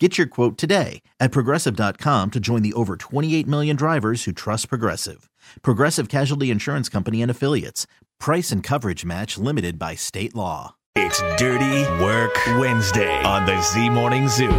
[0.00, 4.68] Get your quote today at progressive.com to join the over 28 million drivers who trust
[4.68, 5.30] Progressive.
[5.62, 7.86] Progressive Casualty Insurance Company and Affiliates.
[8.18, 10.74] Price and coverage match limited by state law.
[10.96, 14.50] It's Dirty Work Wednesday on the Z Morning Zoo.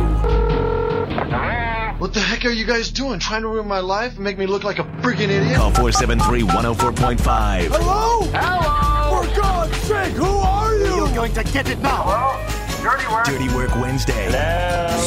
[2.00, 3.20] What the heck are you guys doing?
[3.20, 5.58] Trying to ruin my life and make me look like a freaking idiot?
[5.58, 7.68] Call 473 104.5.
[7.72, 8.22] Hello?
[8.34, 9.22] Hello?
[9.22, 10.86] For God's sake, who are you?
[10.86, 12.40] You're going to get it now.
[12.82, 13.26] Dirty work.
[13.26, 14.30] Dirty Work Wednesday.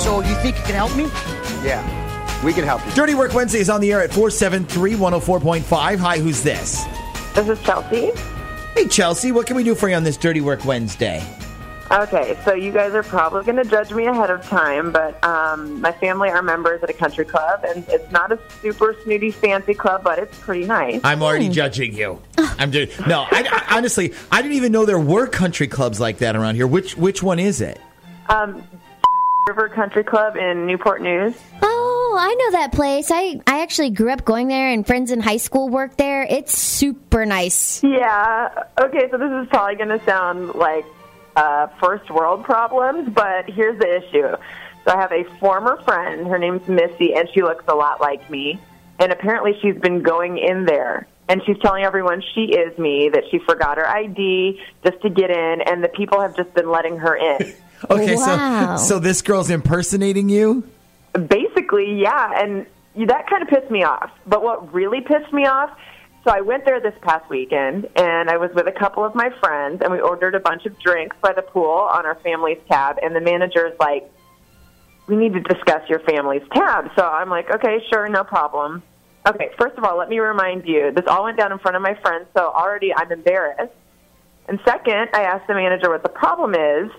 [0.08, 1.04] So you think you can help me?
[1.62, 1.84] Yeah,
[2.42, 2.92] we can help you.
[2.92, 5.98] Dirty Work Wednesday is on the air at 473 104.5.
[5.98, 6.86] Hi, who's this?
[7.34, 8.12] This is Chelsea.
[8.74, 11.22] Hey, Chelsea, what can we do for you on this Dirty Work Wednesday?
[11.90, 15.78] Okay, so you guys are probably going to judge me ahead of time, but um,
[15.82, 19.74] my family are members at a country club, and it's not a super snooty, fancy
[19.74, 21.02] club, but it's pretty nice.
[21.04, 22.18] I'm already judging you.
[22.38, 23.26] I'm doing no.
[23.30, 26.66] I, I- honestly, I didn't even know there were country clubs like that around here.
[26.66, 27.78] Which which one is it?
[28.30, 28.62] Um,
[29.48, 31.34] River Country Club in Newport News.
[31.62, 33.10] Oh, I know that place.
[33.10, 36.22] I, I actually grew up going there, and friends in high school work there.
[36.24, 37.82] It's super nice.
[37.82, 38.64] Yeah.
[38.78, 40.84] Okay, so this is probably going to sound like
[41.34, 44.36] uh, first world problems, but here's the issue.
[44.84, 46.26] So I have a former friend.
[46.26, 48.60] Her name's Missy, and she looks a lot like me.
[48.98, 53.08] And apparently, she's been going in there, and she's telling everyone she is me.
[53.08, 56.70] That she forgot her ID just to get in, and the people have just been
[56.70, 57.54] letting her in.
[57.88, 58.76] Oh, okay, Wow.
[58.76, 60.64] so so this girl's impersonating you.
[61.28, 62.66] Basically, yeah, and
[63.08, 64.10] that kind of pissed me off.
[64.26, 65.70] But what really pissed me off,
[66.24, 69.30] so I went there this past weekend, and I was with a couple of my
[69.40, 72.96] friends, and we ordered a bunch of drinks by the pool on our family's tab,
[73.02, 74.10] and the manager's like,
[75.06, 78.82] "We need to discuss your family's tab." So I'm like, "Okay, sure, no problem."
[79.28, 81.82] Okay, first of all, let me remind you, this all went down in front of
[81.82, 83.72] my friends, so already I'm embarrassed.
[84.48, 86.90] And second, I asked the manager what the problem is,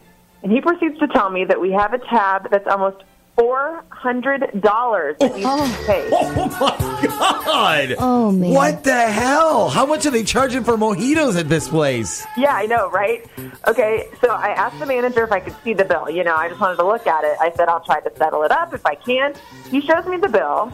[0.43, 3.03] and he proceeds to tell me that we have a tab that's almost
[3.35, 6.11] four hundred dollars that needs to be paid.
[6.11, 7.95] Oh my god!
[7.97, 8.53] Oh, man.
[8.53, 9.69] What the hell?
[9.69, 12.25] How much are they charging for mojitos at this place?
[12.37, 13.25] Yeah, I know, right?
[13.67, 16.09] Okay, so I asked the manager if I could see the bill.
[16.09, 17.37] You know, I just wanted to look at it.
[17.39, 19.33] I said I'll try to settle it up if I can.
[19.69, 20.73] He shows me the bill.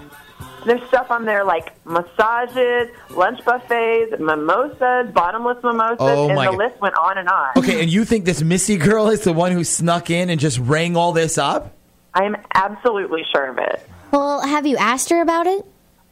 [0.65, 6.51] There's stuff on there like massages, lunch buffets, mimosas, bottomless mimosas, Oh, and my the
[6.51, 6.57] God.
[6.57, 7.49] list went on and on.
[7.57, 10.57] Okay, and you think this Missy girl is the one who snuck in and just
[10.59, 11.75] rang all this up?
[12.13, 13.87] I am absolutely sure of it.
[14.11, 15.65] Well, have you asked her about it?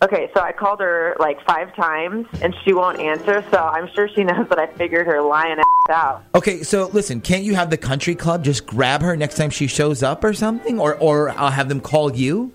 [0.04, 4.10] Okay, so I called her like five times and she won't answer, so I'm sure
[4.10, 6.24] she knows that I figured her lying ass out.
[6.36, 9.66] Okay, so listen, can't you have the country club just grab her next time she
[9.68, 12.52] shows up or something, or or I'll have them call you?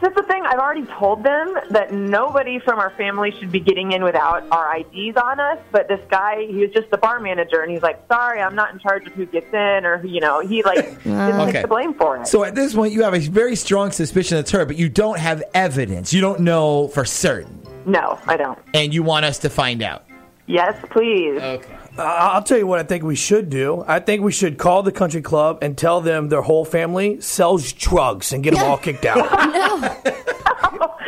[0.00, 0.44] That's the thing.
[0.44, 4.76] I've already told them that nobody from our family should be getting in without our
[4.76, 5.58] IDs on us.
[5.72, 8.72] But this guy, he was just the bar manager, and he's like, "Sorry, I'm not
[8.74, 11.52] in charge of who gets in," or you know, he like didn't Okay.
[11.52, 12.26] take the blame for it.
[12.26, 15.18] So at this point, you have a very strong suspicion it's her, but you don't
[15.18, 16.12] have evidence.
[16.12, 18.58] You don't know for certain, no, I don't.
[18.74, 20.04] and you want us to find out.
[20.46, 21.40] Yes, please.
[21.40, 21.76] Okay.
[21.98, 23.84] I'll tell you what I think we should do.
[23.86, 27.72] I think we should call the country club and tell them their whole family sells
[27.72, 29.16] drugs and get them all kicked out.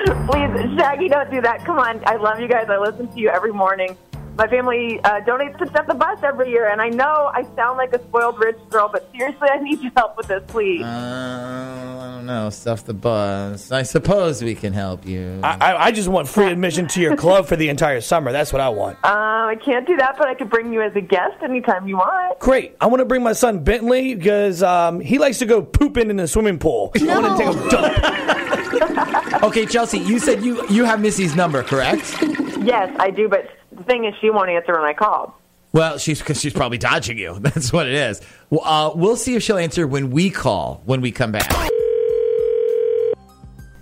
[0.30, 1.64] please, Shaggy, don't do that.
[1.64, 2.68] Come on, I love you guys.
[2.68, 3.96] I listen to you every morning.
[4.38, 7.76] My family uh, donates to Stuff the Bus every year, and I know I sound
[7.76, 10.80] like a spoiled rich girl, but seriously, I need your help with this, please.
[10.84, 12.48] Uh, I don't know.
[12.50, 13.72] Stuff the bus.
[13.72, 15.40] I suppose we can help you.
[15.42, 18.30] I, I- I just want free admission to your club for the entire summer.
[18.30, 18.98] That's what I want.
[19.02, 21.96] Uh, I can't do that, but I could bring you as a guest anytime you
[21.96, 22.38] want.
[22.38, 22.76] Great.
[22.80, 26.16] I want to bring my son Bentley because um, he likes to go pooping in
[26.16, 26.92] the swimming pool.
[26.94, 29.42] I want to take a dump.
[29.42, 32.14] okay, Chelsea, you said you you have Missy's number, correct?
[32.62, 33.57] Yes, I do, but the
[33.88, 35.38] thing is, she won't answer when I call.
[35.72, 37.38] Well, she's because she's probably dodging you.
[37.40, 38.20] That's what it is.
[38.50, 41.50] Well, uh, we'll see if she'll answer when we call when we come back.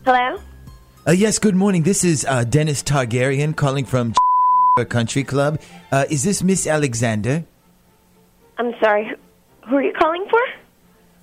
[0.04, 0.40] Hello?
[1.06, 1.38] Uh, yes.
[1.38, 1.82] Good morning.
[1.82, 4.14] This is uh, Dennis Targaryen calling from
[4.88, 5.60] Country Club.
[5.92, 7.44] Uh, is this Miss Alexander?
[8.58, 9.12] I'm sorry.
[9.68, 10.40] Who are you calling for?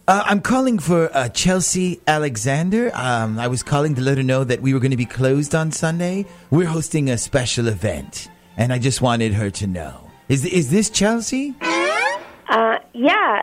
[0.06, 2.92] Uh, I'm calling for uh, Chelsea Alexander.
[2.94, 5.56] Um, I was calling to let her know that we were going to be closed
[5.56, 6.26] on Sunday.
[6.52, 8.28] We're hosting a special event,
[8.58, 10.12] and I just wanted her to know.
[10.30, 11.54] Is is this Chelsea?
[11.62, 13.42] Uh, yeah.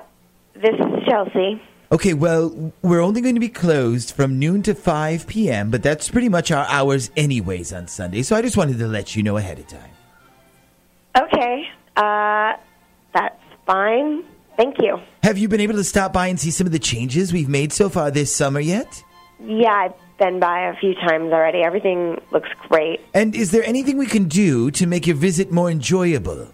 [0.55, 1.63] This is Chelsea.
[1.93, 6.09] Okay, well, we're only going to be closed from noon to 5 p.m., but that's
[6.09, 9.37] pretty much our hours anyways on Sunday, so I just wanted to let you know
[9.37, 9.91] ahead of time.
[11.19, 11.69] Okay.
[11.97, 12.53] Uh,
[13.13, 14.23] that's fine.
[14.57, 15.01] Thank you.
[15.25, 17.73] Have you been able to stop by and see some of the changes we've made
[17.73, 19.03] so far this summer yet?
[19.43, 21.63] Yeah, I've been by a few times already.
[21.63, 23.01] Everything looks great.
[23.13, 26.49] And is there anything we can do to make your visit more enjoyable?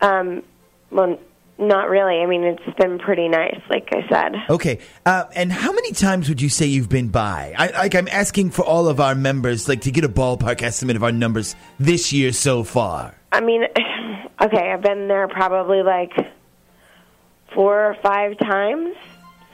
[0.00, 0.42] Um,
[0.90, 1.18] well,
[1.58, 2.22] not really.
[2.22, 4.34] I mean, it's been pretty nice, like I said.
[4.48, 4.78] Okay.
[5.04, 7.54] Uh, and how many times would you say you've been by?
[7.58, 10.96] I, like, I'm asking for all of our members, like, to get a ballpark estimate
[10.96, 13.14] of our numbers this year so far.
[13.32, 13.64] I mean,
[14.40, 16.12] okay, I've been there probably like
[17.54, 18.96] four or five times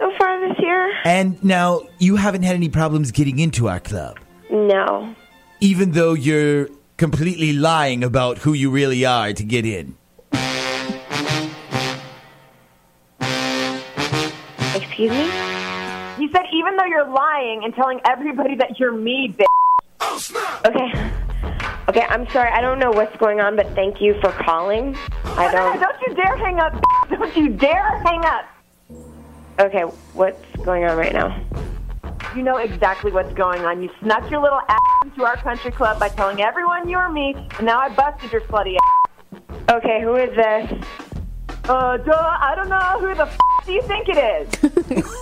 [0.00, 0.93] so far this year.
[1.05, 4.19] And now you haven't had any problems getting into our club,
[4.50, 5.14] No.
[5.61, 9.97] even though you're completely lying about who you really are to get in.
[14.75, 15.31] Excuse me?
[16.19, 20.35] He said, even though you're lying and telling everybody that you're me, bitch.
[20.67, 21.11] Okay.
[21.88, 22.50] Okay, I'm sorry.
[22.53, 24.96] I don't know what's going on, but thank you for calling.
[25.25, 25.81] I No, no, don't.
[25.81, 26.73] no, don't you dare hang up.
[26.75, 27.19] bitch.
[27.19, 28.44] Don't you dare hang up.
[29.61, 29.83] Okay,
[30.15, 31.39] what's going on right now?
[32.35, 33.83] You know exactly what's going on.
[33.83, 37.35] You snuck your little ass into our country club by telling everyone you were me,
[37.59, 39.41] and now I busted your slutty ass.
[39.69, 40.85] Okay, who is this?
[41.69, 42.99] Uh, duh, I don't know.
[43.01, 45.07] Who the f- do you think it is?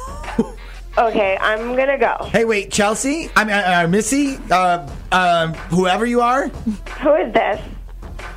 [0.99, 2.17] Okay, I'm gonna go.
[2.33, 3.31] Hey, wait, Chelsea?
[3.37, 4.37] I mean, uh, uh, Missy?
[4.51, 6.49] Uh, um, whoever you are?
[6.49, 7.61] Who is this?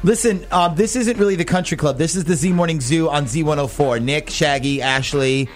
[0.04, 1.98] Listen, uh, this isn't really the country club.
[1.98, 4.04] This is the Z Morning Zoo on Z104.
[4.04, 5.50] Nick, Shaggy, Ashley.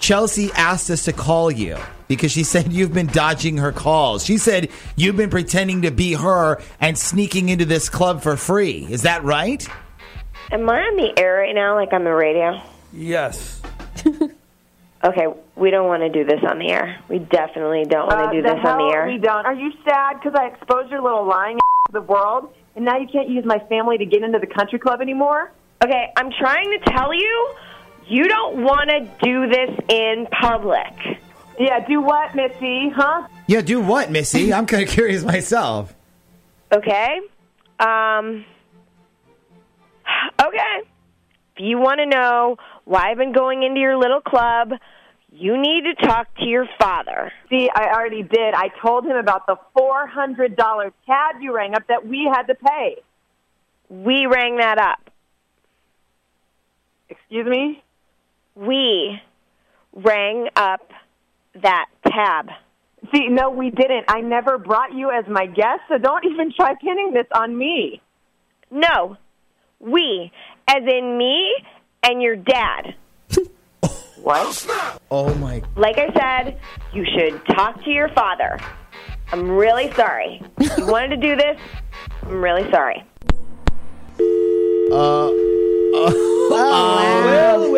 [0.00, 1.76] Chelsea asked us to call you
[2.08, 4.24] because she said you've been dodging her calls.
[4.24, 8.86] She said you've been pretending to be her and sneaking into this club for free.
[8.90, 9.66] Is that right?
[10.50, 12.60] Am I on the air right now, like on the radio?
[12.92, 13.60] Yes.
[15.02, 15.24] Okay,
[15.56, 16.98] we don't want to do this on the air.
[17.08, 19.06] We definitely don't want Uh, to do this on the air.
[19.06, 19.46] We don't.
[19.46, 21.56] Are you sad because I exposed your little lying
[21.86, 24.78] to the world, and now you can't use my family to get into the country
[24.78, 25.52] club anymore?
[25.82, 27.54] Okay, I'm trying to tell you,
[28.10, 30.92] you don't want to do this in public.
[31.58, 32.88] Yeah, do what, Missy?
[32.88, 33.28] Huh?
[33.46, 34.52] Yeah, do what, Missy?
[34.52, 35.94] I'm kind of curious myself.
[36.72, 37.20] Okay?
[37.78, 38.44] Um
[40.40, 40.80] Okay.
[41.56, 44.72] If you want to know why I've been going into your little club,
[45.32, 47.30] you need to talk to your father.
[47.48, 48.54] See, I already did.
[48.54, 52.44] I told him about the four hundred dollar tab you rang up that we had
[52.44, 52.96] to pay.
[53.88, 55.10] We rang that up.
[57.08, 57.82] Excuse me?
[58.54, 59.20] We
[59.92, 60.90] rang up
[61.62, 62.48] that tab.
[63.14, 64.04] See, no, we didn't.
[64.08, 68.00] I never brought you as my guest, so don't even try pinning this on me.
[68.70, 69.16] No.
[69.80, 70.30] We,
[70.68, 71.54] as in me
[72.02, 72.94] and your dad.
[74.22, 74.66] What?
[75.10, 75.62] Oh my.
[75.76, 76.60] Like I said,
[76.92, 78.60] you should talk to your father.
[79.32, 80.42] I'm really sorry.
[80.58, 81.58] If you wanted to do this,
[82.24, 83.02] I'm really sorry.
[84.90, 85.32] Well,
[85.92, 87.69] well, well.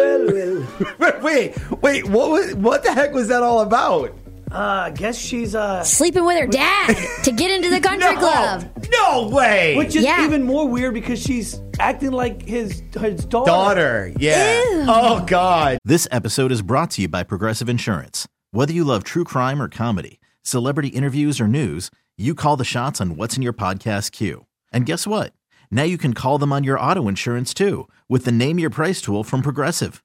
[1.23, 2.07] wait, wait.
[2.09, 2.55] What was?
[2.55, 4.11] What the heck was that all about?
[4.51, 6.95] Uh, I guess she's uh, Sleeping with her dad
[7.25, 8.67] to get into the country club.
[8.91, 9.75] No way.
[9.79, 10.27] which is Yeah.
[10.27, 13.47] even more weird because she's acting like his his daughter.
[13.51, 14.13] daughter.
[14.19, 14.63] Yeah.
[14.63, 14.85] Ew.
[14.89, 15.79] Oh God.
[15.85, 18.29] This episode is brought to you by Progressive Insurance.
[18.51, 23.01] Whether you love true crime or comedy, celebrity interviews or news, you call the shots
[23.01, 24.45] on what's in your podcast queue.
[24.71, 25.33] And guess what?
[25.71, 29.01] Now you can call them on your auto insurance too with the Name Your Price
[29.01, 30.05] tool from Progressive.